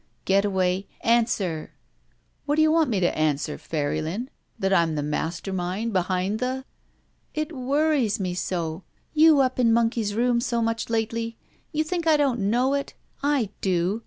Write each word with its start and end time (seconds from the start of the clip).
^'Getaway— 0.25 0.87
answer." 1.01 1.73
Whadda 2.47 2.61
you 2.63 2.71
want 2.71 2.89
me 2.89 2.99
to 3.01 3.15
answer, 3.15 3.59
Pairylin? 3.59 4.29
That 4.57 4.73
I'm 4.73 4.95
the 4.95 5.03
master 5.03 5.53
mind 5.53 5.93
behind 5.93 6.39
the 6.39 6.65
—""It 7.35 7.51
wor;^es 7.51 8.19
me 8.19 8.33
so! 8.33 8.81
You 9.13 9.41
up 9.41 9.59
in 9.59 9.71
Monkey's 9.71 10.15
room 10.15 10.41
so 10.41 10.59
much 10.59 10.89
lately. 10.89 11.37
You 11.71 11.83
think 11.83 12.07
I 12.07 12.17
don't 12.17 12.39
know 12.49 12.73
it? 12.73 12.95
I 13.21 13.49
do! 13.61 13.99